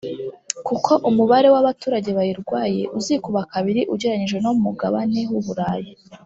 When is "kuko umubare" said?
0.67-1.47